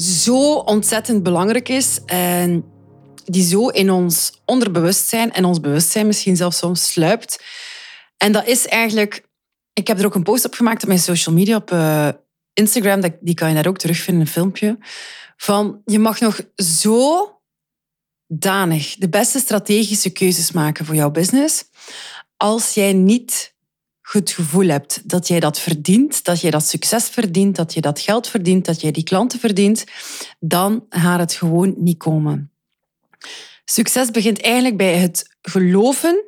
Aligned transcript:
zo 0.00 0.54
ontzettend 0.54 1.22
belangrijk 1.22 1.68
is 1.68 2.00
en 2.06 2.64
die 3.24 3.44
zo 3.44 3.68
in 3.68 3.90
ons 3.90 4.40
onderbewustzijn 4.44 5.32
en 5.32 5.44
ons 5.44 5.60
bewustzijn 5.60 6.06
misschien 6.06 6.36
zelfs 6.36 6.58
soms 6.58 6.92
sluipt. 6.92 7.42
En 8.16 8.32
dat 8.32 8.46
is 8.46 8.66
eigenlijk... 8.66 9.28
Ik 9.72 9.86
heb 9.86 9.98
er 9.98 10.04
ook 10.04 10.14
een 10.14 10.22
post 10.22 10.44
op 10.44 10.54
gemaakt 10.54 10.82
op 10.82 10.88
mijn 10.88 11.00
social 11.00 11.34
media, 11.34 11.56
op 11.56 11.70
uh, 11.70 12.08
Instagram. 12.52 13.00
Die 13.20 13.34
kan 13.34 13.48
je 13.48 13.54
daar 13.54 13.66
ook 13.66 13.78
terugvinden, 13.78 14.22
een 14.22 14.32
filmpje. 14.32 14.78
Van, 15.36 15.82
je 15.84 15.98
mag 15.98 16.20
nog 16.20 16.40
zo 16.56 17.28
danig 18.26 18.94
de 18.94 19.08
beste 19.08 19.38
strategische 19.38 20.10
keuzes 20.10 20.52
maken 20.52 20.84
voor 20.84 20.94
jouw 20.94 21.10
business 21.10 21.64
als 22.36 22.74
jij 22.74 22.92
niet 22.92 23.49
het 24.18 24.30
gevoel 24.30 24.68
hebt 24.68 25.08
dat 25.08 25.28
jij 25.28 25.40
dat 25.40 25.60
verdient, 25.60 26.24
dat 26.24 26.40
jij 26.40 26.50
dat 26.50 26.64
succes 26.66 27.08
verdient, 27.08 27.56
dat 27.56 27.74
je 27.74 27.80
dat 27.80 28.00
geld 28.00 28.28
verdient, 28.28 28.64
dat 28.64 28.80
jij 28.80 28.90
die 28.90 29.04
klanten 29.04 29.38
verdient, 29.38 29.84
dan 30.38 30.84
gaat 30.88 31.18
het 31.18 31.32
gewoon 31.32 31.74
niet 31.76 31.98
komen. 31.98 32.52
Succes 33.64 34.10
begint 34.10 34.40
eigenlijk 34.40 34.76
bij 34.76 34.96
het 34.96 35.36
geloven 35.42 36.24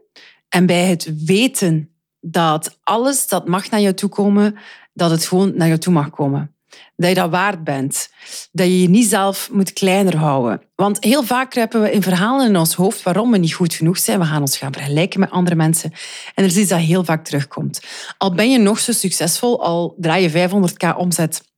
en 0.48 0.66
bij 0.66 0.86
het 0.86 1.24
weten 1.24 1.90
dat 2.20 2.78
alles 2.82 3.28
dat 3.28 3.48
mag 3.48 3.70
naar 3.70 3.80
jou 3.80 3.94
toe 3.94 4.08
komen, 4.08 4.56
dat 4.92 5.10
het 5.10 5.26
gewoon 5.26 5.56
naar 5.56 5.68
jou 5.68 5.78
toe 5.78 5.92
mag 5.92 6.10
komen 6.10 6.51
dat 6.96 7.08
je 7.08 7.14
dat 7.14 7.30
waard 7.30 7.64
bent. 7.64 8.10
Dat 8.52 8.66
je 8.66 8.80
je 8.80 8.88
niet 8.88 9.06
zelf 9.06 9.48
moet 9.52 9.72
kleiner 9.72 10.16
houden. 10.16 10.62
Want 10.74 11.04
heel 11.04 11.22
vaak 11.22 11.50
kruipen 11.50 11.82
we 11.82 11.92
in 11.92 12.02
verhalen 12.02 12.46
in 12.48 12.56
ons 12.56 12.74
hoofd 12.74 13.02
waarom 13.02 13.30
we 13.30 13.38
niet 13.38 13.54
goed 13.54 13.74
genoeg 13.74 13.98
zijn. 13.98 14.18
We 14.18 14.24
gaan 14.24 14.40
ons 14.40 14.56
gaan 14.56 14.72
vergelijken 14.72 15.20
met 15.20 15.30
andere 15.30 15.56
mensen. 15.56 15.92
En 16.34 16.44
er 16.44 16.50
is 16.50 16.56
iets 16.56 16.70
dat 16.70 16.78
heel 16.78 17.04
vaak 17.04 17.24
terugkomt. 17.24 17.80
Al 18.18 18.34
ben 18.34 18.50
je 18.50 18.58
nog 18.58 18.78
zo 18.78 18.92
succesvol, 18.92 19.62
al 19.62 19.94
draai 19.98 20.22
je 20.22 20.48
500k 20.48 20.96
omzet 20.96 21.50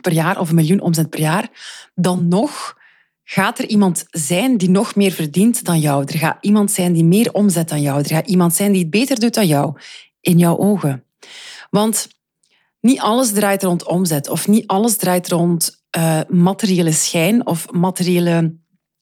per 0.00 0.12
jaar 0.12 0.40
of 0.40 0.48
een 0.48 0.54
miljoen 0.54 0.80
omzet 0.80 1.10
per 1.10 1.20
jaar, 1.20 1.48
dan 1.94 2.28
nog 2.28 2.78
gaat 3.24 3.58
er 3.58 3.66
iemand 3.66 4.04
zijn 4.10 4.56
die 4.56 4.70
nog 4.70 4.94
meer 4.94 5.12
verdient 5.12 5.64
dan 5.64 5.80
jou. 5.80 6.04
Er 6.06 6.18
gaat 6.18 6.38
iemand 6.40 6.70
zijn 6.70 6.92
die 6.92 7.04
meer 7.04 7.32
omzet 7.32 7.68
dan 7.68 7.80
jou. 7.80 7.98
Er 7.98 8.06
gaat 8.06 8.28
iemand 8.28 8.54
zijn 8.54 8.72
die 8.72 8.80
het 8.80 8.90
beter 8.90 9.20
doet 9.20 9.34
dan 9.34 9.46
jou. 9.46 9.80
In 10.20 10.38
jouw 10.38 10.58
ogen. 10.58 11.04
Want 11.70 12.08
niet 12.80 13.00
alles 13.00 13.32
draait 13.32 13.62
rond 13.62 13.86
omzet 13.86 14.28
of 14.28 14.48
niet 14.48 14.66
alles 14.66 14.96
draait 14.96 15.28
rond 15.28 15.84
uh, 15.96 16.20
materiële 16.28 16.92
schijn 16.92 17.46
of 17.46 17.70
materiële 17.70 18.58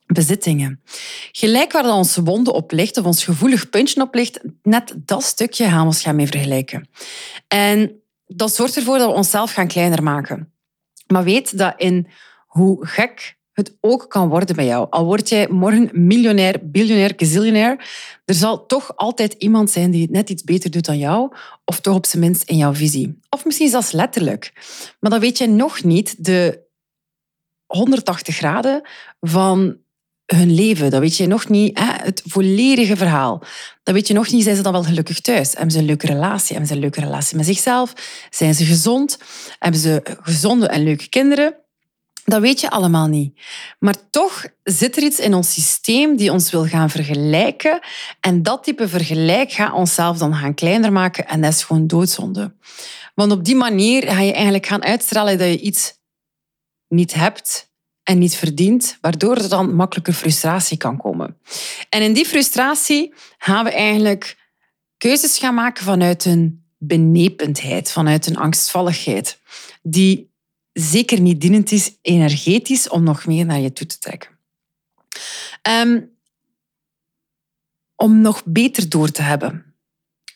bezittingen. 0.06 0.82
Gelijk 1.32 1.72
waar 1.72 1.90
onze 1.90 2.22
wonde 2.22 2.52
op 2.52 2.70
ligt 2.72 2.96
of 2.96 3.04
ons 3.04 3.24
gevoelig 3.24 3.68
puntje 3.68 4.02
op 4.02 4.14
ligt, 4.14 4.40
net 4.62 4.94
dat 4.96 5.22
stukje 5.22 5.64
gaan 5.64 5.80
we 5.80 5.86
ons 5.86 6.02
gaan 6.02 6.16
mee 6.16 6.26
vergelijken. 6.26 6.88
En 7.48 8.02
dat 8.26 8.54
zorgt 8.54 8.76
ervoor 8.76 8.98
dat 8.98 9.08
we 9.08 9.16
onszelf 9.16 9.52
gaan 9.52 9.66
kleiner 9.66 10.02
maken. 10.02 10.52
Maar 11.06 11.24
weet 11.24 11.58
dat 11.58 11.74
in 11.76 12.08
hoe 12.46 12.86
gek 12.86 13.37
het 13.58 13.76
ook 13.80 14.10
kan 14.10 14.28
worden 14.28 14.56
bij 14.56 14.66
jou. 14.66 14.86
Al 14.90 15.04
word 15.04 15.28
jij 15.28 15.48
morgen 15.48 15.90
miljonair, 15.92 16.58
biljonair, 16.62 17.12
gazillionair, 17.16 17.88
er 18.24 18.34
zal 18.34 18.66
toch 18.66 18.96
altijd 18.96 19.32
iemand 19.32 19.70
zijn 19.70 19.90
die 19.90 20.02
het 20.02 20.10
net 20.10 20.30
iets 20.30 20.42
beter 20.42 20.70
doet 20.70 20.84
dan 20.84 20.98
jou, 20.98 21.32
of 21.64 21.80
toch 21.80 21.94
op 21.94 22.06
zijn 22.06 22.22
minst 22.22 22.42
in 22.42 22.56
jouw 22.56 22.74
visie. 22.74 23.20
Of 23.28 23.44
misschien 23.44 23.68
zelfs 23.68 23.92
letterlijk. 23.92 24.52
Maar 25.00 25.10
dan 25.10 25.20
weet 25.20 25.38
je 25.38 25.48
nog 25.48 25.84
niet 25.84 26.24
de 26.24 26.66
180 27.66 28.36
graden 28.36 28.88
van 29.20 29.76
hun 30.26 30.54
leven. 30.54 30.90
Dat 30.90 31.00
weet 31.00 31.16
je 31.16 31.26
nog 31.26 31.48
niet, 31.48 31.78
hè? 31.78 31.92
het 32.04 32.22
volledige 32.26 32.96
verhaal. 32.96 33.42
Dat 33.82 33.94
weet 33.94 34.06
je 34.06 34.14
nog 34.14 34.32
niet, 34.32 34.42
zijn 34.42 34.56
ze 34.56 34.62
dan 34.62 34.72
wel 34.72 34.82
gelukkig 34.82 35.20
thuis? 35.20 35.52
Hebben 35.52 35.70
ze 35.70 35.78
een 35.78 35.84
leuke 35.84 36.06
relatie? 36.06 36.50
Hebben 36.50 36.66
ze 36.66 36.74
een 36.74 36.80
leuke 36.80 37.00
relatie 37.00 37.36
met 37.36 37.46
zichzelf? 37.46 37.92
Zijn 38.30 38.54
ze 38.54 38.64
gezond? 38.64 39.18
Hebben 39.58 39.80
ze 39.80 40.02
gezonde 40.22 40.66
en 40.66 40.82
leuke 40.82 41.08
kinderen? 41.08 41.56
Dat 42.28 42.40
weet 42.40 42.60
je 42.60 42.70
allemaal 42.70 43.06
niet. 43.06 43.40
Maar 43.78 44.10
toch 44.10 44.44
zit 44.62 44.96
er 44.96 45.02
iets 45.02 45.18
in 45.18 45.34
ons 45.34 45.52
systeem 45.52 46.16
die 46.16 46.32
ons 46.32 46.50
wil 46.50 46.66
gaan 46.66 46.90
vergelijken. 46.90 47.80
En 48.20 48.42
dat 48.42 48.64
type 48.64 48.88
vergelijk 48.88 49.52
gaat 49.52 49.72
onszelf 49.72 50.18
dan 50.18 50.34
gaan 50.34 50.54
kleiner 50.54 50.92
maken. 50.92 51.26
En 51.26 51.40
dat 51.40 51.52
is 51.52 51.62
gewoon 51.62 51.86
doodzonde. 51.86 52.54
Want 53.14 53.32
op 53.32 53.44
die 53.44 53.54
manier 53.54 54.02
ga 54.02 54.20
je 54.20 54.32
eigenlijk 54.32 54.66
gaan 54.66 54.84
uitstralen 54.84 55.38
dat 55.38 55.48
je 55.48 55.60
iets 55.60 55.94
niet 56.88 57.14
hebt 57.14 57.72
en 58.02 58.18
niet 58.18 58.34
verdient, 58.34 58.98
waardoor 59.00 59.36
er 59.36 59.48
dan 59.48 59.74
makkelijker 59.74 60.12
frustratie 60.14 60.76
kan 60.76 60.96
komen. 60.96 61.38
En 61.88 62.02
in 62.02 62.12
die 62.12 62.26
frustratie 62.26 63.14
gaan 63.38 63.64
we 63.64 63.70
eigenlijk 63.70 64.36
keuzes 64.96 65.38
gaan 65.38 65.54
maken 65.54 65.84
vanuit 65.84 66.24
een 66.24 66.64
benependheid, 66.78 67.92
vanuit 67.92 68.26
een 68.26 68.36
angstvalligheid, 68.36 69.38
die 69.82 70.28
zeker 70.80 71.20
niet 71.20 71.40
dienend 71.40 71.72
is 71.72 71.98
energetisch 72.02 72.88
om 72.88 73.02
nog 73.02 73.26
meer 73.26 73.44
naar 73.46 73.60
je 73.60 73.72
toe 73.72 73.86
te 73.86 73.98
trekken. 73.98 74.30
Ehm, 75.62 76.00
om 77.94 78.20
nog 78.20 78.42
beter 78.44 78.88
door 78.88 79.10
te 79.10 79.22
hebben 79.22 79.68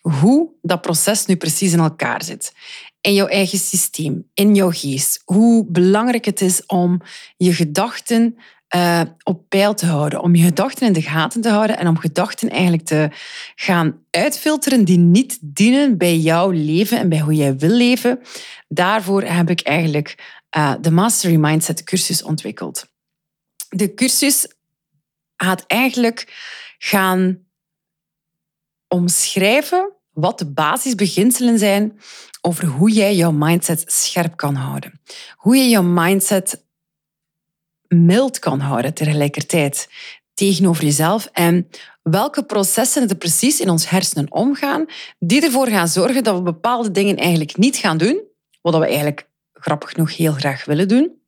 hoe 0.01 0.51
dat 0.63 0.81
proces 0.81 1.27
nu 1.27 1.37
precies 1.37 1.73
in 1.73 1.79
elkaar 1.79 2.23
zit. 2.23 2.55
In 3.01 3.15
jouw 3.15 3.27
eigen 3.27 3.59
systeem, 3.59 4.31
in 4.35 4.55
jouw 4.55 4.71
geest. 4.71 5.23
Hoe 5.25 5.67
belangrijk 5.67 6.25
het 6.25 6.41
is 6.41 6.67
om 6.67 7.01
je 7.37 7.53
gedachten 7.55 8.39
uh, 8.75 9.01
op 9.23 9.49
peil 9.49 9.75
te 9.75 9.87
houden. 9.87 10.23
Om 10.23 10.35
je 10.35 10.45
gedachten 10.45 10.87
in 10.87 10.93
de 10.93 11.03
gaten 11.03 11.41
te 11.41 11.49
houden 11.49 11.79
en 11.79 11.89
om 11.89 11.99
gedachten 11.99 12.49
eigenlijk 12.49 12.85
te 12.85 13.09
gaan 13.55 14.05
uitfilteren 14.11 14.85
die 14.85 14.99
niet 14.99 15.39
dienen 15.41 15.99
bij 15.99 16.17
jouw 16.17 16.51
leven 16.51 16.99
en 16.99 17.09
bij 17.09 17.21
hoe 17.21 17.35
jij 17.35 17.57
wil 17.57 17.71
leven. 17.71 18.21
Daarvoor 18.69 19.23
heb 19.23 19.51
ik 19.51 19.61
eigenlijk 19.61 20.41
uh, 20.57 20.75
de 20.81 20.91
Mastery 20.91 21.37
Mindset 21.37 21.85
cursus 21.85 22.23
ontwikkeld. 22.23 22.87
De 23.69 23.95
cursus 23.95 24.47
gaat 25.37 25.65
eigenlijk 25.67 26.33
gaan 26.79 27.39
omschrijven 28.89 29.93
wat 30.13 30.39
de 30.39 30.53
basisbeginselen 30.53 31.59
zijn 31.59 31.99
over 32.41 32.67
hoe 32.67 32.91
jij 32.91 33.15
jouw 33.15 33.33
mindset 33.33 33.85
scherp 33.87 34.37
kan 34.37 34.55
houden. 34.55 35.01
Hoe 35.37 35.57
je 35.57 35.69
jouw 35.69 35.83
mindset 35.83 36.65
mild 37.93 38.39
kan 38.39 38.61
houden 38.61 38.95
tegelijkertijd 38.95 39.89
tegenover 40.35 40.85
jezelf 40.85 41.29
en 41.33 41.69
welke 42.03 42.45
processen 42.45 43.09
er 43.09 43.17
precies 43.17 43.61
in 43.61 43.71
ons 43.71 43.91
hersenen 43.91 44.33
omgaan 44.33 44.87
die 45.19 45.45
ervoor 45.45 45.69
gaan 45.69 45.89
zorgen 45.89 46.25
dat 46.25 46.37
we 46.37 46.43
bepaalde 46.43 46.91
dingen 46.91 47.17
eigenlijk 47.17 47.57
niet 47.57 47.77
gaan 47.77 47.99
doen, 47.99 48.21
wat 48.61 48.79
we 48.79 48.87
eigenlijk 48.87 49.29
grappig 49.53 49.91
genoeg 49.91 50.17
heel 50.17 50.33
graag 50.33 50.65
willen 50.65 50.89
doen. 50.89 51.21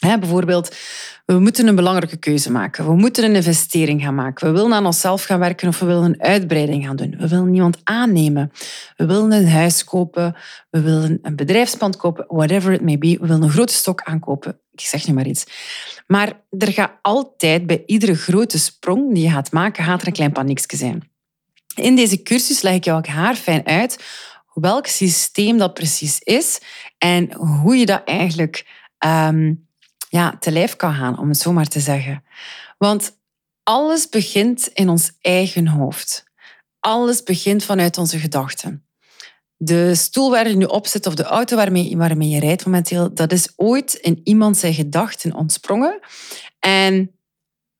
bijvoorbeeld, 0.00 0.76
we 1.24 1.38
moeten 1.38 1.66
een 1.66 1.74
belangrijke 1.74 2.16
keuze 2.16 2.50
maken. 2.50 2.86
We 2.86 2.94
moeten 2.94 3.24
een 3.24 3.34
investering 3.34 4.02
gaan 4.02 4.14
maken. 4.14 4.46
We 4.46 4.52
willen 4.52 4.72
aan 4.72 4.86
onszelf 4.86 5.24
gaan 5.24 5.38
werken 5.38 5.68
of 5.68 5.78
we 5.78 5.86
willen 5.86 6.04
een 6.04 6.22
uitbreiding 6.22 6.84
gaan 6.84 6.96
doen. 6.96 7.14
We 7.18 7.28
willen 7.28 7.54
iemand 7.54 7.78
aannemen. 7.84 8.52
We 8.96 9.06
willen 9.06 9.32
een 9.32 9.48
huis 9.48 9.84
kopen. 9.84 10.36
We 10.70 10.80
willen 10.80 11.18
een 11.22 11.36
bedrijfspand 11.36 11.96
kopen. 11.96 12.24
Whatever 12.28 12.72
it 12.72 12.80
may 12.80 12.98
be. 12.98 13.16
We 13.20 13.26
willen 13.26 13.42
een 13.42 13.50
grote 13.50 13.72
stok 13.72 14.02
aankopen. 14.02 14.60
Ik 14.80 14.86
zeg 14.86 15.06
nu 15.06 15.12
maar 15.14 15.26
iets. 15.26 15.44
Maar 16.06 16.40
er 16.58 16.72
gaat 16.72 16.92
altijd 17.02 17.66
bij 17.66 17.82
iedere 17.86 18.14
grote 18.14 18.58
sprong 18.58 19.14
die 19.14 19.22
je 19.22 19.30
gaat 19.30 19.52
maken, 19.52 19.84
gaat 19.84 20.00
er 20.00 20.06
een 20.06 20.12
klein 20.12 20.32
paniekje 20.32 20.76
zijn. 20.76 21.10
In 21.74 21.96
deze 21.96 22.22
cursus 22.22 22.62
leg 22.62 22.74
ik 22.74 22.84
jou 22.84 22.98
ook 22.98 23.06
haar 23.06 23.34
fijn 23.34 23.66
uit 23.66 23.98
welk 24.60 24.86
systeem 24.86 25.58
dat 25.58 25.74
precies 25.74 26.18
is 26.18 26.60
en 26.98 27.34
hoe 27.34 27.76
je 27.76 27.86
dat 27.86 28.02
eigenlijk 28.04 28.66
um, 29.06 29.68
ja, 30.08 30.36
te 30.38 30.52
lijf 30.52 30.76
kan 30.76 30.94
gaan, 30.94 31.18
om 31.18 31.28
het 31.28 31.38
zo 31.38 31.52
maar 31.52 31.66
te 31.66 31.80
zeggen. 31.80 32.24
Want 32.78 33.16
alles 33.62 34.08
begint 34.08 34.66
in 34.66 34.88
ons 34.88 35.12
eigen 35.20 35.66
hoofd. 35.66 36.24
Alles 36.80 37.22
begint 37.22 37.64
vanuit 37.64 37.98
onze 37.98 38.18
gedachten. 38.18 38.87
De 39.60 39.94
stoel 39.94 40.30
waar 40.30 40.48
je 40.48 40.56
nu 40.56 40.64
op 40.64 40.86
zit 40.86 41.06
of 41.06 41.14
de 41.14 41.22
auto 41.22 41.56
waarmee, 41.56 41.96
waarmee 41.96 42.28
je 42.28 42.40
rijdt 42.40 42.66
momenteel, 42.66 43.14
dat 43.14 43.32
is 43.32 43.52
ooit 43.56 43.94
in 43.94 44.20
iemand 44.24 44.56
zijn 44.56 44.74
gedachten 44.74 45.34
ontsprongen. 45.34 46.00
En 46.58 47.10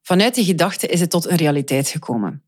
vanuit 0.03 0.35
die 0.35 0.45
gedachten 0.45 0.89
is 0.89 1.01
het 1.01 1.11
tot 1.11 1.27
een 1.29 1.37
realiteit 1.37 1.89
gekomen. 1.89 2.43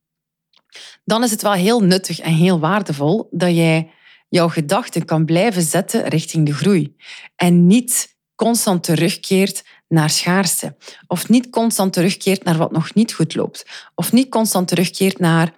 Dan 1.04 1.22
is 1.22 1.30
het 1.30 1.42
wel 1.42 1.52
heel 1.52 1.80
nuttig 1.80 2.18
en 2.18 2.34
heel 2.34 2.60
waardevol 2.60 3.28
dat 3.30 3.54
jij 3.54 3.90
jouw 4.28 4.48
gedachten 4.48 5.04
kan 5.04 5.24
blijven 5.24 5.62
zetten 5.62 6.08
richting 6.08 6.46
de 6.46 6.54
groei. 6.54 6.96
En 7.36 7.66
niet 7.66 8.18
constant 8.34 8.84
terugkeert 8.84 9.64
naar 9.88 10.10
schaarste. 10.10 10.76
Of 11.06 11.28
niet 11.28 11.50
constant 11.50 11.92
terugkeert 11.92 12.44
naar 12.44 12.56
wat 12.56 12.72
nog 12.72 12.94
niet 12.94 13.12
goed 13.12 13.34
loopt. 13.34 13.66
Of 13.94 14.12
niet 14.12 14.30
constant 14.30 14.68
terugkeert 14.68 15.18
naar 15.18 15.54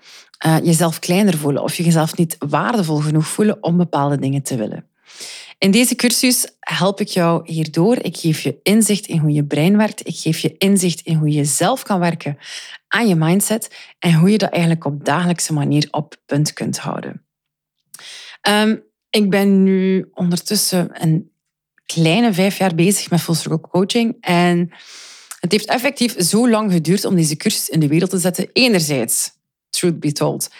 uh, 0.47 0.57
jezelf 0.63 0.99
kleiner 0.99 1.39
voelen. 1.39 1.63
Of 1.63 1.75
jezelf 1.75 2.17
niet 2.17 2.37
waardevol 2.39 2.97
genoeg 2.97 3.27
voelen 3.27 3.63
om 3.63 3.77
bepaalde 3.77 4.19
dingen 4.19 4.43
te 4.43 4.57
willen. 4.57 4.87
In 5.59 5.71
deze 5.71 5.95
cursus 5.95 6.47
help 6.61 7.01
ik 7.01 7.09
jou 7.09 7.53
hierdoor. 7.53 7.97
Ik 7.97 8.17
geef 8.17 8.41
je 8.41 8.59
inzicht 8.63 9.07
in 9.07 9.19
hoe 9.19 9.33
je 9.33 9.45
brein 9.45 9.77
werkt. 9.77 10.07
Ik 10.07 10.17
geef 10.17 10.39
je 10.39 10.55
inzicht 10.59 11.01
in 11.01 11.17
hoe 11.17 11.31
je 11.31 11.45
zelf 11.45 11.83
kan 11.83 11.99
werken 11.99 12.39
aan 12.89 13.09
je 13.09 13.15
mindset 13.15 13.95
en 13.99 14.15
hoe 14.15 14.31
je 14.31 14.39
dat 14.39 14.51
eigenlijk 14.51 14.85
op 14.85 15.05
dagelijkse 15.05 15.53
manier 15.53 15.89
op 15.91 16.17
punt 16.27 16.53
kunt 16.53 16.79
houden. 16.79 17.25
Ehm, 18.41 18.77
ik 19.11 19.31
ben 19.31 19.63
nu 19.63 20.11
ondertussen 20.15 20.89
een 21.03 21.31
kleine 21.87 22.33
vijf 22.33 22.59
jaar 22.59 22.75
bezig 22.75 23.11
met 23.11 23.21
full 23.21 23.59
coaching 23.59 24.17
en 24.21 24.71
het 25.41 25.53
heeft 25.53 25.67
effectief 25.67 26.15
zo 26.19 26.49
lang 26.49 26.73
geduurd 26.73 27.05
om 27.05 27.15
deze 27.15 27.37
cursus 27.37 27.69
in 27.69 27.81
de 27.81 27.89
wereld 27.89 28.11
te 28.11 28.19
zetten. 28.19 28.49
Enerzijds, 28.53 29.31
truth 29.73 30.01
be 30.01 30.13
told, 30.13 30.51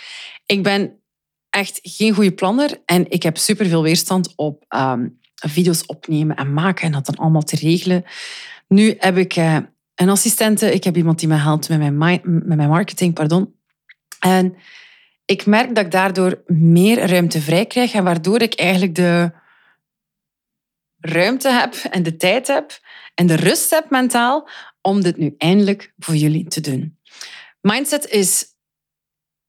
ik 0.47 0.63
ben 0.63 1.01
echt 1.51 1.79
geen 1.83 2.15
goede 2.15 2.33
planner 2.33 2.83
en 2.85 3.11
ik 3.11 3.23
heb 3.23 3.39
superveel 3.39 3.83
weerstand 3.83 4.33
op 4.37 4.65
ehm, 4.69 5.09
video's 5.35 5.83
opnemen 5.87 6.37
en 6.37 6.53
maken 6.53 6.85
en 6.85 6.93
dat 6.93 7.07
dan 7.07 7.17
allemaal 7.17 7.43
te 7.43 7.57
regelen. 7.57 8.05
Nu 8.69 8.95
heb 8.99 9.17
ik 9.17 9.37
uh, 9.37 9.57
een 9.95 10.09
assistente, 10.09 10.73
ik 10.73 10.85
heb 10.85 10.97
iemand 10.97 11.19
die 11.19 11.29
me 11.29 11.35
helpt 11.35 11.69
met 11.69 11.93
mijn, 11.93 12.21
met 12.23 12.57
mijn 12.57 12.69
marketing, 12.69 13.15
pardon. 13.15 13.55
En 14.19 14.57
ik 15.25 15.47
merk 15.47 15.75
dat 15.75 15.85
ik 15.85 15.91
daardoor 15.91 16.43
meer 16.47 17.07
ruimte 17.07 17.41
vrij 17.41 17.67
krijg 17.67 17.93
en 17.93 18.05
waardoor 18.05 18.43
ik 18.43 18.55
eigenlijk 18.55 18.95
de 18.95 19.33
ruimte 21.01 21.51
heb 21.51 21.75
en 21.75 22.03
de 22.03 22.17
tijd 22.17 22.47
heb 22.47 22.81
en 23.15 23.27
de 23.27 23.35
rust 23.35 23.71
heb 23.71 23.91
mentaal 23.91 24.49
om 24.81 25.03
dit 25.03 25.17
nu 25.17 25.35
eindelijk 25.39 25.93
voor 25.99 26.15
jullie 26.15 26.45
te 26.45 26.61
doen. 26.61 26.99
Mindset 27.61 28.09
is 28.09 28.52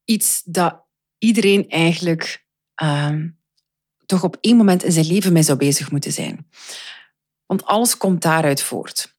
iets 0.06 0.42
dat 0.46 0.84
iedereen 1.18 1.70
eigenlijk 1.70 2.46
ehm, 2.76 3.30
toch 4.06 4.24
op 4.24 4.38
één 4.42 4.58
moment 4.58 4.84
in 4.84 4.92
zijn 4.92 5.06
leven 5.06 5.34
mee 5.34 5.44
zou 5.44 5.58
bezig 5.58 5.92
moeten 5.92 6.12
zijn. 6.12 6.48
Want 7.46 7.66
alles 7.66 7.98
komt 7.98 8.22
daaruit 8.22 8.62
voort. 8.62 9.16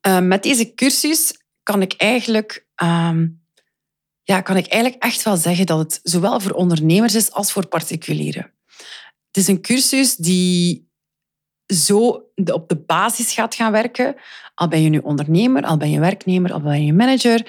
Ehm, 0.00 0.28
met 0.28 0.42
deze 0.42 0.74
cursus 0.74 1.42
kan 1.62 1.82
ik 1.82 1.92
eigenlijk, 1.92 2.66
ehm, 2.74 3.28
ja, 4.22 4.40
kan 4.40 4.56
ik 4.56 4.66
eigenlijk 4.66 5.02
echt 5.02 5.22
wel 5.22 5.36
zeggen 5.36 5.66
dat 5.66 5.78
het 5.78 6.00
zowel 6.02 6.40
voor 6.40 6.52
ondernemers 6.52 7.14
is 7.14 7.32
als 7.32 7.52
voor 7.52 7.66
particulieren. 7.66 8.52
Het 9.26 9.36
is 9.36 9.46
een 9.46 9.60
cursus 9.60 10.16
die 10.16 10.88
zo 11.66 12.08
op 12.44 12.68
de 12.68 12.76
basis 12.86 13.32
gaat 13.32 13.54
gaan 13.54 13.72
werken. 13.72 14.16
Al 14.54 14.68
ben 14.68 14.82
je 14.82 14.88
nu 14.88 14.98
ondernemer, 14.98 15.64
al 15.64 15.76
ben 15.76 15.90
je 15.90 16.00
werknemer, 16.00 16.52
al 16.52 16.60
ben 16.60 16.86
je 16.86 16.92
manager. 16.92 17.46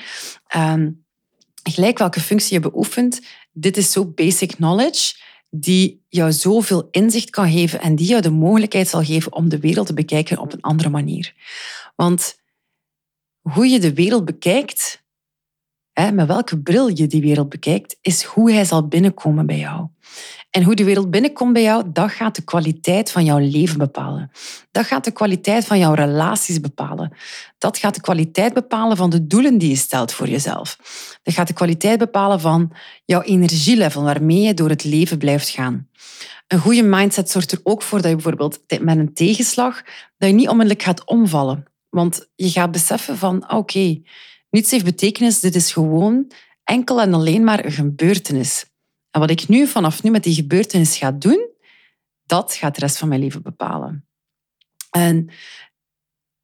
Gelijk 1.70 1.98
welke 1.98 2.20
functie 2.20 2.54
je 2.54 2.60
beoefent, 2.60 3.22
dit 3.52 3.78
is 3.78 3.92
zo 3.92 4.06
basic 4.06 4.56
knowledge 4.56 5.16
die 5.50 6.06
jou 6.10 6.32
zoveel 6.32 6.88
inzicht 6.92 7.30
kan 7.30 7.52
geven 7.52 7.82
en 7.82 7.96
die 7.96 8.08
jou 8.08 8.22
de 8.22 8.30
mogelijkheid 8.30 8.88
zal 8.88 9.04
geven 9.04 9.34
om 9.34 9.50
de 9.50 9.60
wereld 9.60 9.88
te 9.88 9.94
bekijken 9.94 10.38
op 10.38 10.54
een 10.54 10.62
andere 10.62 10.90
manier. 10.90 11.34
Want 11.96 12.40
hoe 13.42 13.68
je 13.68 13.80
de 13.80 13.94
wereld 13.94 14.26
bekijkt, 14.26 15.04
met 15.94 16.28
welke 16.28 16.62
bril 16.62 16.88
je 16.88 17.08
die 17.08 17.22
wereld 17.22 17.50
bekijkt, 17.50 17.98
is 18.02 18.24
hoe 18.24 18.52
hij 18.52 18.66
zal 18.66 18.88
binnenkomen 18.88 19.46
bij 19.46 19.58
jou. 19.58 19.88
En 20.56 20.64
hoe 20.64 20.76
de 20.76 20.84
wereld 20.84 21.12
binnenkomt 21.12 21.54
bij 21.54 21.62
jou, 21.62 21.84
dat 21.92 22.12
gaat 22.12 22.36
de 22.36 22.42
kwaliteit 22.42 23.12
van 23.12 23.26
jouw 23.26 23.38
leven 23.38 23.78
bepalen. 23.78 24.32
Dat 24.72 24.86
gaat 24.86 25.04
de 25.04 25.12
kwaliteit 25.12 25.66
van 25.66 25.80
jouw 25.80 25.94
relaties 25.94 26.60
bepalen. 26.60 27.12
Dat 27.58 27.78
gaat 27.78 27.96
de 27.96 28.02
kwaliteit 28.02 28.54
bepalen 28.54 28.98
van 28.98 29.10
de 29.10 29.28
doelen 29.28 29.58
die 29.58 29.70
je 29.70 29.76
stelt 29.76 30.12
voor 30.12 30.28
jezelf. 30.28 30.78
Dat 31.24 31.34
gaat 31.34 31.48
de 31.48 31.54
kwaliteit 31.54 32.00
bepalen 32.00 32.40
van 32.40 32.72
jouw 33.06 33.22
energielevel 33.22 34.04
waarmee 34.04 34.42
je 34.42 34.54
door 34.54 34.70
het 34.70 34.84
leven 34.84 35.18
blijft 35.18 35.50
gaan. 35.50 35.90
Een 36.48 36.60
goede 36.60 36.84
mindset 36.84 37.30
zorgt 37.30 37.52
er 37.52 37.60
ook 37.64 37.82
voor 37.82 38.02
dat 38.02 38.10
je 38.10 38.16
bijvoorbeeld 38.16 38.60
met 38.82 38.98
een 38.98 39.14
tegenslag 39.14 39.82
dat 40.18 40.30
je 40.30 40.36
niet 40.36 40.50
onmiddellijk 40.50 40.84
gaat 40.84 41.06
omvallen. 41.06 41.66
Want 41.90 42.28
je 42.36 42.50
gaat 42.50 42.72
beseffen 42.72 43.18
van 43.18 43.48
ah, 43.48 43.58
oké, 43.58 44.02
niets 44.50 44.72
heeft 44.72 44.86
betekenis, 44.86 45.40
dit 45.40 45.56
is 45.56 45.74
gewoon 45.74 46.32
enkel 46.64 47.02
en 47.02 47.14
alleen 47.14 47.44
maar 47.44 47.66
een 47.66 47.72
gebeurtenis. 47.72 48.66
En 49.16 49.22
wat 49.22 49.30
ik 49.30 49.48
nu 49.48 49.68
vanaf 49.68 50.04
nu 50.04 50.10
met 50.10 50.24
die 50.24 50.34
gebeurtenis 50.34 50.98
ga 50.98 51.12
doen, 51.12 51.50
dat 52.26 52.54
gaat 52.54 52.76
de 52.76 52.80
rest 52.80 52.98
van 52.98 53.08
mijn 53.08 53.22
leven 53.22 53.42
bepalen. 53.42 54.08
En 54.90 55.30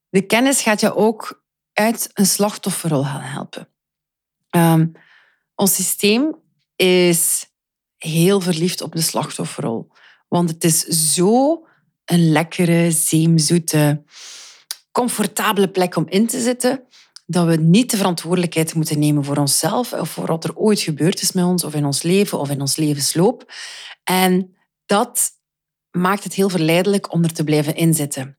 de 0.09 0.21
kennis 0.21 0.62
gaat 0.62 0.79
je 0.79 0.95
ook 0.95 1.44
uit 1.73 2.09
een 2.13 2.25
slachtofferrol 2.25 3.03
gaan 3.03 3.21
helpen. 3.21 3.68
Um, 4.50 4.91
ons 5.56 5.75
systeem 5.75 6.35
is 6.75 7.45
heel 7.97 8.41
verliefd 8.41 8.81
op 8.81 8.91
de 8.91 9.01
slachtofferrol. 9.01 9.91
Want 10.27 10.50
het 10.50 10.63
is 10.63 10.85
zo 11.13 11.67
een 12.06 12.31
lekkere, 12.31 12.91
zeemzoete, 12.91 14.03
comfortabele 14.91 15.69
plek 15.69 15.95
om 15.95 16.07
in 16.07 16.27
te 16.27 16.39
zitten 16.39 16.88
dat 17.31 17.47
we 17.47 17.55
niet 17.55 17.91
de 17.91 17.97
verantwoordelijkheid 17.97 18.73
moeten 18.73 18.99
nemen 18.99 19.23
voor 19.23 19.37
onszelf 19.37 19.93
of 19.93 20.09
voor 20.09 20.25
wat 20.25 20.43
er 20.43 20.55
ooit 20.55 20.79
gebeurd 20.79 21.21
is 21.21 21.31
met 21.31 21.45
ons 21.45 21.63
of 21.63 21.73
in 21.73 21.85
ons 21.85 22.01
leven 22.01 22.39
of 22.39 22.49
in 22.49 22.61
ons 22.61 22.75
levensloop. 22.75 23.53
En 24.03 24.55
dat 24.85 25.31
maakt 25.91 26.23
het 26.23 26.33
heel 26.33 26.49
verleidelijk 26.49 27.13
om 27.13 27.23
er 27.23 27.33
te 27.33 27.43
blijven 27.43 27.75
inzitten. 27.75 28.37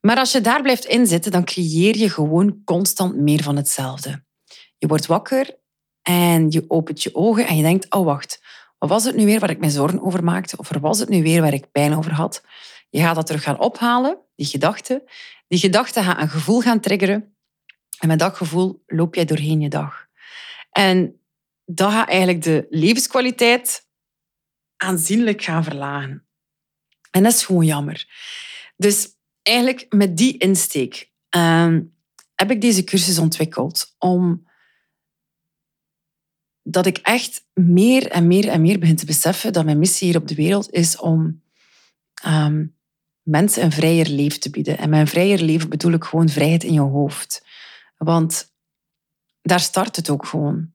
Maar 0.00 0.16
als 0.16 0.32
je 0.32 0.40
daar 0.40 0.62
blijft 0.62 0.84
inzitten, 0.84 1.32
dan 1.32 1.44
creëer 1.44 1.96
je 1.96 2.10
gewoon 2.10 2.60
constant 2.64 3.16
meer 3.16 3.42
van 3.42 3.56
hetzelfde. 3.56 4.24
Je 4.78 4.86
wordt 4.86 5.06
wakker 5.06 5.58
en 6.02 6.50
je 6.50 6.64
opent 6.68 7.02
je 7.02 7.14
ogen 7.14 7.46
en 7.46 7.56
je 7.56 7.62
denkt, 7.62 7.94
oh 7.94 8.04
wacht, 8.04 8.42
wat 8.78 8.88
was 8.88 9.04
het 9.04 9.16
nu 9.16 9.24
weer 9.24 9.40
waar 9.40 9.50
ik 9.50 9.60
mij 9.60 9.68
zorgen 9.68 10.02
over 10.02 10.24
maakte? 10.24 10.56
Of 10.56 10.70
was 10.80 10.98
het 10.98 11.08
nu 11.08 11.22
weer 11.22 11.40
waar 11.40 11.52
ik 11.52 11.70
pijn 11.72 11.96
over 11.96 12.12
had? 12.12 12.42
Je 12.90 13.00
gaat 13.00 13.14
dat 13.14 13.26
terug 13.26 13.42
gaan 13.42 13.60
ophalen, 13.60 14.18
die 14.36 14.46
gedachte. 14.46 15.10
Die 15.48 15.58
gedachte 15.58 16.02
gaat 16.02 16.20
een 16.20 16.28
gevoel 16.28 16.60
gaan 16.60 16.80
triggeren. 16.80 17.34
En 18.00 18.08
met 18.08 18.18
dat 18.18 18.36
gevoel 18.36 18.82
loop 18.86 19.14
jij 19.14 19.24
doorheen 19.24 19.60
je 19.60 19.68
dag. 19.68 20.06
En 20.70 21.20
dat 21.64 21.92
gaat 21.92 22.08
eigenlijk 22.08 22.42
de 22.42 22.66
levenskwaliteit 22.70 23.88
aanzienlijk 24.76 25.42
gaan 25.42 25.64
verlagen. 25.64 26.26
En 27.10 27.22
dat 27.22 27.32
is 27.32 27.44
gewoon 27.44 27.64
jammer. 27.64 28.08
Dus 28.76 29.08
eigenlijk 29.42 29.86
met 29.88 30.16
die 30.16 30.38
insteek 30.38 31.10
ehm, 31.28 31.82
heb 32.34 32.50
ik 32.50 32.60
deze 32.60 32.84
cursus 32.84 33.18
ontwikkeld 33.18 33.94
om 33.98 34.48
dat 36.62 36.86
ik 36.86 36.98
echt 36.98 37.46
meer 37.54 38.10
en 38.10 38.26
meer 38.26 38.48
en 38.48 38.60
meer 38.60 38.78
begin 38.78 38.96
te 38.96 39.06
beseffen 39.06 39.52
dat 39.52 39.64
mijn 39.64 39.78
missie 39.78 40.08
hier 40.08 40.16
op 40.16 40.28
de 40.28 40.34
wereld 40.34 40.70
is 40.70 40.96
om 40.96 41.42
ehm, 42.22 42.66
mensen 43.22 43.64
een 43.64 43.72
vrijer 43.72 44.08
leven 44.08 44.40
te 44.40 44.50
bieden. 44.50 44.78
En 44.78 44.92
een 44.92 45.06
vrijer 45.06 45.42
leven 45.42 45.68
bedoel 45.68 45.92
ik 45.92 46.04
gewoon 46.04 46.28
vrijheid 46.28 46.64
in 46.64 46.72
je 46.72 46.80
hoofd. 46.80 47.44
Want 48.04 48.52
daar 49.42 49.60
start 49.60 49.96
het 49.96 50.10
ook 50.10 50.26
gewoon. 50.26 50.72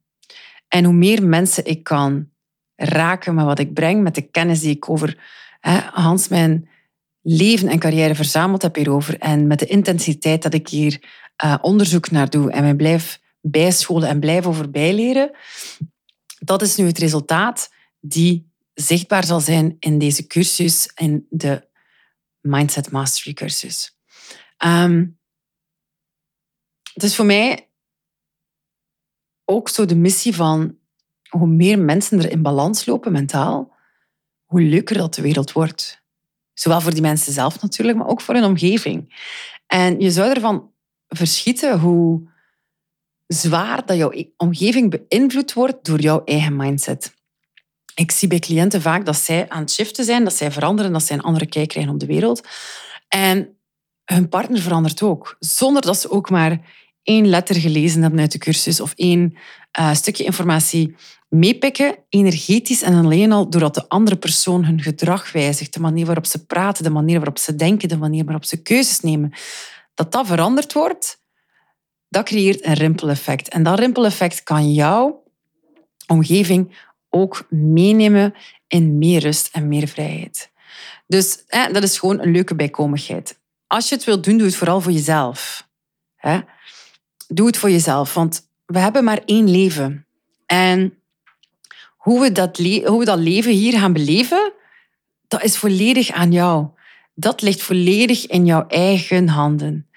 En 0.67 0.83
hoe 0.83 0.93
meer 0.93 1.23
mensen 1.23 1.65
ik 1.65 1.83
kan 1.83 2.29
raken 2.75 3.35
met 3.35 3.45
wat 3.45 3.59
ik 3.59 3.73
breng, 3.73 4.03
met 4.03 4.15
de 4.15 4.21
kennis 4.21 4.59
die 4.59 4.75
ik 4.75 4.89
over 4.89 5.17
hè, 5.59 5.79
Hans 5.79 6.27
mijn 6.27 6.69
leven 7.21 7.67
en 7.67 7.79
carrière 7.79 8.15
verzameld 8.15 8.61
heb 8.61 8.75
hierover 8.75 9.19
en 9.19 9.47
met 9.47 9.59
de 9.59 9.65
intensiteit 9.65 10.41
dat 10.41 10.53
ik 10.53 10.67
hier 10.67 11.03
uh, 11.43 11.55
onderzoek 11.61 12.11
naar 12.11 12.29
doe 12.29 12.51
en 12.51 12.63
mij 12.63 12.75
blijf 12.75 13.21
bijscholen 13.41 14.09
en 14.09 14.19
blijf 14.19 14.45
over 14.45 14.71
bijleren, 14.71 15.31
dat 16.39 16.61
is 16.61 16.75
nu 16.75 16.85
het 16.85 16.97
resultaat 16.97 17.73
die 17.99 18.51
zichtbaar 18.73 19.23
zal 19.23 19.39
zijn 19.39 19.75
in 19.79 19.97
deze 19.97 20.27
cursus, 20.27 20.91
in 20.95 21.25
de 21.29 21.67
Mindset 22.41 22.91
Mastery 22.91 23.33
cursus. 23.33 23.97
Um, 24.65 25.19
het 26.95 27.03
is 27.03 27.15
voor 27.15 27.25
mij 27.25 27.69
ook 29.45 29.69
zo 29.69 29.85
de 29.85 29.95
missie 29.95 30.35
van 30.35 30.77
hoe 31.29 31.47
meer 31.47 31.79
mensen 31.79 32.19
er 32.19 32.31
in 32.31 32.41
balans 32.41 32.85
lopen 32.85 33.11
mentaal, 33.11 33.73
hoe 34.45 34.61
leuker 34.61 34.97
dat 34.97 35.13
de 35.13 35.21
wereld 35.21 35.51
wordt. 35.51 36.03
Zowel 36.53 36.81
voor 36.81 36.91
die 36.93 37.01
mensen 37.01 37.33
zelf 37.33 37.61
natuurlijk, 37.61 37.97
maar 37.97 38.07
ook 38.07 38.21
voor 38.21 38.33
hun 38.33 38.43
omgeving. 38.43 39.15
En 39.67 39.99
je 39.99 40.11
zou 40.11 40.33
ervan 40.33 40.71
verschieten 41.07 41.79
hoe 41.79 42.29
zwaar 43.27 43.85
dat 43.85 43.97
jouw 43.97 44.13
omgeving 44.37 44.89
beïnvloed 45.07 45.53
wordt 45.53 45.85
door 45.85 45.99
jouw 45.99 46.23
eigen 46.23 46.55
mindset. 46.55 47.13
Ik 47.95 48.11
zie 48.11 48.27
bij 48.27 48.39
cliënten 48.39 48.81
vaak 48.81 49.05
dat 49.05 49.15
zij 49.15 49.49
aan 49.49 49.61
het 49.61 49.71
shiften 49.71 50.05
zijn, 50.05 50.23
dat 50.23 50.35
zij 50.35 50.51
veranderen, 50.51 50.91
dat 50.91 51.03
zij 51.03 51.15
een 51.15 51.23
andere 51.23 51.45
kijk 51.45 51.67
krijgen 51.67 51.93
op 51.93 51.99
de 51.99 52.05
wereld. 52.05 52.47
En 53.07 53.57
hun 54.05 54.29
partner 54.29 54.61
verandert 54.61 55.01
ook, 55.01 55.35
zonder 55.39 55.81
dat 55.81 55.97
ze 55.97 56.09
ook 56.09 56.29
maar 56.29 56.59
één 57.05 57.27
letter 57.27 57.55
gelezen 57.55 58.01
hebben 58.01 58.19
uit 58.19 58.31
de 58.31 58.37
cursus 58.37 58.79
of 58.79 58.93
één 58.95 59.37
uh, 59.79 59.93
stukje 59.93 60.23
informatie 60.23 60.95
meepikken, 61.29 61.95
energetisch 62.09 62.81
en 62.81 62.93
alleen 62.93 63.31
al 63.31 63.49
doordat 63.49 63.73
de 63.73 63.89
andere 63.89 64.15
persoon 64.15 64.65
hun 64.65 64.81
gedrag 64.81 65.31
wijzigt, 65.31 65.73
de 65.73 65.79
manier 65.79 66.05
waarop 66.05 66.25
ze 66.25 66.45
praten, 66.45 66.83
de 66.83 66.89
manier 66.89 67.17
waarop 67.17 67.37
ze 67.37 67.55
denken, 67.55 67.89
de 67.89 67.97
manier 67.97 68.23
waarop 68.23 68.45
ze 68.45 68.61
keuzes 68.61 68.99
nemen, 68.99 69.33
dat 69.93 70.11
dat 70.11 70.27
veranderd 70.27 70.73
wordt, 70.73 71.21
dat 72.09 72.25
creëert 72.25 72.65
een 72.65 72.73
rimpeleffect. 72.73 73.47
En 73.47 73.63
dat 73.63 73.79
rimpeleffect 73.79 74.43
kan 74.43 74.73
jouw 74.73 75.23
omgeving 76.07 76.77
ook 77.09 77.45
meenemen 77.49 78.33
in 78.67 78.97
meer 78.97 79.21
rust 79.21 79.49
en 79.51 79.67
meer 79.67 79.87
vrijheid. 79.87 80.51
Dus 81.07 81.43
dat 81.47 81.83
is 81.83 81.99
gewoon 81.99 82.19
een 82.19 82.31
leuke 82.31 82.55
bijkomigheid. 82.55 83.39
Als 83.67 83.89
je 83.89 83.95
het 83.95 84.03
wilt 84.03 84.23
doen, 84.23 84.37
doe 84.37 84.47
het 84.47 84.55
vooral 84.55 84.81
voor 84.81 84.91
jezelf. 84.91 85.67
Doe 87.27 87.47
het 87.47 87.57
voor 87.57 87.71
jezelf, 87.71 88.13
want 88.13 88.49
we 88.65 88.79
hebben 88.79 89.03
maar 89.03 89.21
één 89.25 89.49
leven. 89.49 90.05
En 90.45 90.93
hoe 91.97 92.21
we, 92.21 92.31
dat 92.31 92.57
hoe 92.57 92.99
we 92.99 93.05
dat 93.05 93.19
leven 93.19 93.51
hier 93.51 93.79
gaan 93.79 93.93
beleven, 93.93 94.53
dat 95.27 95.43
is 95.43 95.57
volledig 95.57 96.11
aan 96.11 96.31
jou. 96.31 96.67
Dat 97.13 97.41
ligt 97.41 97.61
volledig 97.61 98.27
in 98.27 98.45
jouw 98.45 98.67
eigen 98.67 99.27
handen. 99.27 99.89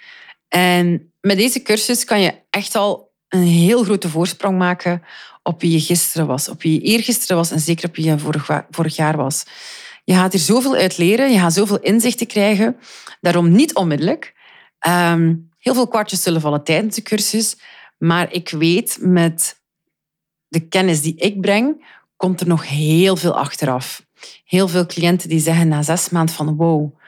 En 0.48 1.12
met 1.20 1.36
deze 1.36 1.62
cursus 1.62 2.04
kan 2.04 2.20
je 2.20 2.34
echt 2.50 2.74
al 2.74 3.12
een 3.28 3.42
heel 3.42 3.84
grote 3.84 4.08
voorsprong 4.08 4.58
maken 4.58 5.02
op 5.42 5.60
wie 5.60 5.72
je 5.72 5.80
gisteren 5.80 6.26
was, 6.26 6.48
op 6.48 6.62
wie 6.62 6.72
je 6.72 6.80
eergisteren 6.80 7.36
was 7.36 7.50
en 7.50 7.60
zeker 7.60 7.88
op 7.88 7.96
wie 7.96 8.04
je 8.04 8.18
vorig, 8.18 8.64
vorig 8.70 8.96
jaar 8.96 9.16
was. 9.16 9.44
Je 10.04 10.14
gaat 10.14 10.32
hier 10.32 10.40
zoveel 10.40 10.74
uit 10.74 10.98
leren, 10.98 11.32
je 11.32 11.38
gaat 11.38 11.52
zoveel 11.52 11.80
inzichten 11.80 12.26
krijgen. 12.26 12.76
Daarom 13.20 13.52
niet 13.52 13.74
onmiddellijk. 13.74 14.34
Ehm, 14.78 15.34
heel 15.68 15.76
veel 15.76 15.88
kwartjes 15.88 16.22
zullen 16.22 16.40
vallen 16.40 16.64
tijdens 16.64 16.94
de 16.94 17.02
cursus. 17.02 17.56
Maar 17.98 18.32
ik 18.32 18.50
weet 18.50 18.98
met 19.00 19.60
de 20.48 20.68
kennis 20.68 21.00
die 21.02 21.16
ik 21.16 21.40
breng, 21.40 21.84
komt 22.16 22.40
er 22.40 22.46
nog 22.46 22.68
heel 22.68 23.16
veel 23.16 23.38
achteraf. 23.38 24.06
Heel 24.44 24.68
veel 24.68 24.86
cliënten 24.86 25.28
die 25.28 25.40
zeggen 25.40 25.68
na 25.68 25.82
zes 25.82 26.08
maanden 26.08 26.34
van 26.34 26.56
wow, 26.56 26.98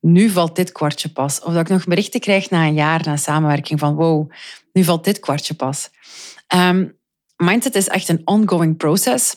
nu 0.00 0.30
valt 0.30 0.56
dit 0.56 0.72
kwartje 0.72 1.08
pas. 1.08 1.40
Of 1.40 1.52
dat 1.52 1.60
ik 1.62 1.68
nog 1.68 1.84
berichten 1.84 2.20
krijg 2.20 2.50
na 2.50 2.66
een 2.66 2.74
jaar 2.74 3.02
na 3.04 3.16
samenwerking 3.16 3.78
van 3.78 3.94
wow, 3.94 4.30
nu 4.72 4.84
valt 4.84 5.04
dit 5.04 5.18
kwartje 5.18 5.54
pas. 5.54 5.90
Um, 6.54 6.98
mindset 7.36 7.74
is 7.74 7.88
echt 7.88 8.08
een 8.08 8.22
ongoing 8.24 8.76
process. 8.76 9.34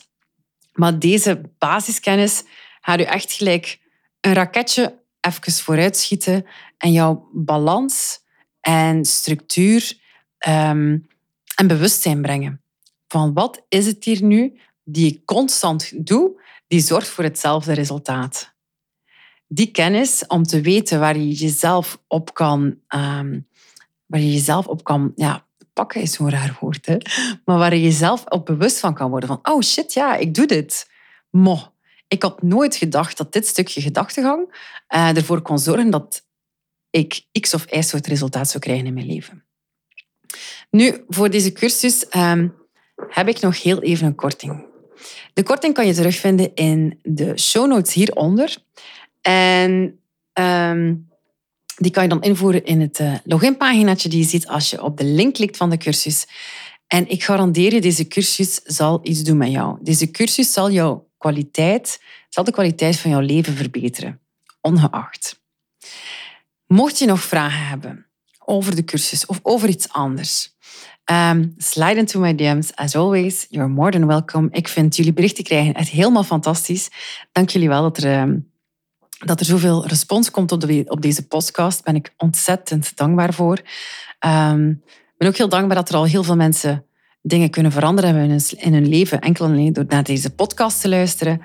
Maar 0.74 1.00
deze 1.00 1.42
basiskennis 1.58 2.44
gaat 2.82 3.00
u 3.00 3.04
echt 3.04 3.32
gelijk 3.32 3.80
een 4.22 4.34
raketje 4.34 5.04
even 5.22 5.54
vooruit 5.54 5.98
schieten 5.98 6.46
en 6.78 6.92
jouw 6.92 7.30
balans 7.34 8.26
en 8.68 9.06
structuur 9.06 9.98
um, 10.48 11.08
en 11.56 11.68
bewustzijn 11.68 12.22
brengen. 12.22 12.62
Van 13.08 13.34
wat 13.34 13.66
is 13.70 13.86
het 13.86 14.04
hier 14.04 14.24
nu 14.24 14.60
die 14.84 15.14
ik 15.14 15.26
constant 15.26 16.08
doe, 16.08 16.42
die 16.68 16.80
zorgt 16.80 17.08
voor 17.08 17.24
hetzelfde 17.24 17.74
resultaat. 17.74 18.56
Die 19.48 19.72
kennis 19.72 20.24
om 20.28 20.44
te 20.44 20.62
weten 20.62 21.00
waar 21.00 21.18
je 21.18 21.32
jezelf 21.32 22.00
op 22.08 22.34
kan, 22.34 22.62
um, 22.96 23.48
waar 24.06 24.20
je 24.20 24.32
jezelf 24.32 24.68
op 24.68 24.84
kan 24.84 25.12
ja, 25.16 25.46
pakken 25.74 26.02
is 26.02 26.12
zo'n 26.12 26.30
raar 26.30 26.58
woord, 26.60 26.86
hè? 26.86 26.98
maar 27.46 27.58
waar 27.58 27.76
je 27.76 27.82
jezelf 27.82 28.26
op 28.26 28.46
bewust 28.46 28.80
van 28.80 28.94
kan 28.94 29.10
worden. 29.10 29.30
Van, 29.30 29.40
oh 29.44 29.62
shit, 29.62 29.94
ja, 29.94 30.16
ik 30.16 30.34
doe 30.34 30.46
dit. 30.46 30.90
Mo, 31.30 31.74
ik 32.08 32.24
had 32.24 32.42
nooit 32.42 32.76
gedacht 32.76 33.18
dat 33.18 33.34
dit 33.34 33.48
stukje 33.48 33.82
gedachtegang 33.82 34.60
uh, 34.96 35.18
ervoor 35.18 35.42
kon 35.42 35.60
zorgen 35.60 35.90
dat 35.90 36.27
ik 36.90 37.26
X 37.40 37.54
of 37.54 37.66
Y 37.72 37.82
soort 37.82 38.08
resultaat 38.08 38.50
zou 38.50 38.64
krijgen 38.64 38.86
in 38.86 38.94
mijn 38.94 39.06
leven. 39.06 39.46
Nu, 40.70 41.04
voor 41.08 41.30
deze 41.30 41.52
cursus 41.52 42.06
um, 42.16 42.56
heb 43.10 43.28
ik 43.28 43.40
nog 43.40 43.64
heel 43.64 43.82
even 43.82 44.08
een 44.08 44.16
korting. 44.16 44.66
De 45.34 45.44
korting 45.44 45.74
kan 45.74 45.88
je 45.88 45.94
terugvinden 45.94 46.54
in 46.54 47.00
de 47.04 47.40
show 47.40 47.68
notes 47.68 47.94
hieronder. 47.94 48.58
En 49.22 50.00
um, 50.34 51.10
die 51.76 51.92
kan 51.92 52.04
je 52.04 52.10
dan 52.10 52.22
invoeren 52.22 52.66
in 52.66 52.82
het 52.82 53.00
uh, 53.00 53.16
loginpaginaatje 53.24 54.10
die 54.10 54.20
je 54.20 54.26
ziet 54.26 54.48
als 54.48 54.70
je 54.70 54.84
op 54.84 54.98
de 54.98 55.04
link 55.04 55.34
klikt 55.34 55.58
van 55.58 55.70
de 55.70 55.78
cursus. 55.78 56.28
En 56.88 57.10
ik 57.10 57.24
garandeer 57.24 57.74
je, 57.74 57.82
deze 57.82 58.08
cursus 58.08 58.60
zal 58.64 59.00
iets 59.04 59.24
doen 59.24 59.38
met 59.38 59.52
jou. 59.52 59.78
Deze 59.82 60.12
cursus 60.12 60.54
zal 60.54 60.72
jouw 60.72 61.10
kwaliteit, 61.18 62.02
zal 62.30 62.44
de 62.44 62.52
kwaliteit 62.52 63.00
van 63.00 63.12
jouw 63.12 63.20
leven 63.20 63.54
verbeteren, 63.54 64.20
ongeacht. 64.62 65.42
Mocht 66.68 67.00
je 67.00 67.06
nog 67.06 67.22
vragen 67.22 67.68
hebben 67.68 68.06
over 68.46 68.76
de 68.76 68.84
cursus 68.84 69.26
of 69.26 69.40
over 69.44 69.70
iets 69.70 69.90
anders, 69.90 70.56
um, 71.12 71.54
slide 71.58 71.96
into 71.96 72.20
my 72.20 72.36
DM's. 72.36 72.76
As 72.76 72.96
always, 72.96 73.46
you're 73.50 73.70
more 73.70 73.92
than 73.92 74.08
welcome. 74.08 74.48
Ik 74.52 74.68
vind 74.68 74.96
jullie 74.96 75.14
berichten 75.14 75.44
krijgen 75.44 75.74
echt 75.74 75.90
helemaal 75.90 76.24
fantastisch. 76.24 76.90
Dank 77.32 77.50
jullie 77.50 77.68
wel 77.68 77.82
dat 77.82 77.98
er... 77.98 78.22
Um, 78.22 78.56
dat 79.26 79.40
er 79.40 79.46
zoveel 79.46 79.88
respons 79.88 80.32
komt 80.32 80.52
op, 80.52 80.62
de, 80.62 80.84
op 80.88 81.02
deze 81.02 81.28
podcast, 81.28 81.84
ben 81.84 81.96
ik 81.96 82.14
ontzettend 82.18 82.98
dankbaar 82.98 83.34
voor. 83.34 83.62
Um, 84.26 84.70
ik 84.86 85.14
ben 85.18 85.28
ook 85.28 85.36
heel 85.38 85.50
dankbaar 85.50 85.76
dat 85.76 85.90
er 85.90 85.96
al 85.96 86.06
heel 86.06 86.24
veel 86.24 86.36
mensen 86.36 86.86
dingen 87.22 87.50
kunnen 87.50 87.72
veranderen 87.72 88.16
in 88.16 88.30
hun, 88.30 88.42
in 88.58 88.74
hun 88.74 88.88
leven, 88.88 89.22
enkel 89.22 89.46
en 89.46 89.52
alleen 89.52 89.74
door 89.74 89.86
naar 89.88 90.04
deze 90.04 90.30
podcast 90.30 90.82
te 90.82 90.90
luisteren. 90.90 91.42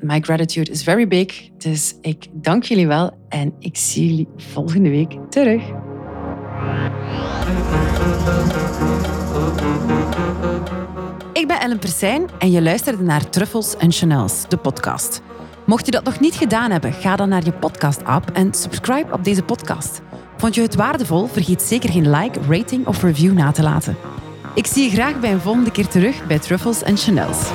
My 0.00 0.20
gratitude 0.20 0.70
is 0.70 0.82
very 0.82 1.08
big. 1.08 1.48
Dus 1.56 1.94
ik 2.00 2.26
dank 2.32 2.62
jullie 2.62 2.86
wel 2.86 3.16
en 3.28 3.52
ik 3.58 3.76
zie 3.76 4.08
jullie 4.08 4.28
volgende 4.36 4.88
week 4.88 5.16
terug. 5.30 5.62
Ik 11.32 11.46
ben 11.46 11.60
Ellen 11.60 11.78
Persijn 11.78 12.28
en 12.38 12.50
je 12.50 12.62
luisterde 12.62 13.02
naar 13.02 13.30
Truffles 13.30 13.76
en 13.76 13.92
Chanels, 13.92 14.48
de 14.48 14.56
podcast. 14.56 15.22
Mocht 15.66 15.84
je 15.84 15.90
dat 15.90 16.04
nog 16.04 16.20
niet 16.20 16.34
gedaan 16.34 16.70
hebben, 16.70 16.92
ga 16.92 17.16
dan 17.16 17.28
naar 17.28 17.44
je 17.44 17.52
podcast-app 17.52 18.30
en 18.30 18.54
subscribe 18.54 19.12
op 19.12 19.24
deze 19.24 19.42
podcast. 19.42 20.00
Vond 20.36 20.54
je 20.54 20.60
het 20.60 20.74
waardevol? 20.74 21.26
Vergeet 21.26 21.62
zeker 21.62 21.90
geen 21.90 22.10
like, 22.10 22.40
rating 22.48 22.86
of 22.86 23.02
review 23.02 23.32
na 23.32 23.50
te 23.52 23.62
laten. 23.62 23.96
Ik 24.54 24.66
zie 24.66 24.84
je 24.84 24.90
graag 24.90 25.20
bij 25.20 25.32
een 25.32 25.40
volgende 25.40 25.70
keer 25.70 25.88
terug 25.88 26.26
bij 26.26 26.38
Truffles 26.38 26.82
en 26.82 26.96
Chanels. 26.96 27.50